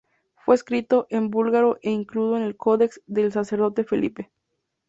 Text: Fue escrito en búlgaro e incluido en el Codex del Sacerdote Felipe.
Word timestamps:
Fue 0.35 0.55
escrito 0.55 1.05
en 1.11 1.29
búlgaro 1.29 1.77
e 1.83 1.91
incluido 1.91 2.35
en 2.35 2.41
el 2.41 2.57
Codex 2.57 3.01
del 3.05 3.31
Sacerdote 3.31 3.83
Felipe. 3.83 4.31